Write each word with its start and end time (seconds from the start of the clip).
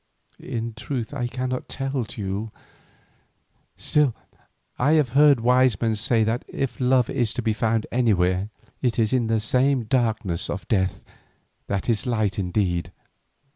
"In 0.39 0.73
truth 0.73 1.13
I 1.13 1.27
cannot 1.27 1.69
tell, 1.69 2.05
Teule, 2.05 2.51
still 3.77 4.15
I 4.79 4.93
have 4.93 5.09
heard 5.09 5.41
wise 5.41 5.79
men 5.79 5.95
say 5.95 6.23
that 6.23 6.43
if 6.47 6.79
love 6.79 7.07
is 7.07 7.35
to 7.35 7.43
be 7.43 7.53
found 7.53 7.85
anywhere, 7.91 8.49
it 8.81 8.97
is 8.97 9.13
in 9.13 9.27
this 9.27 9.43
same 9.45 9.83
darkness 9.83 10.49
of 10.49 10.67
death, 10.67 11.03
that 11.67 11.87
is 11.87 12.07
light 12.07 12.39
indeed. 12.39 12.91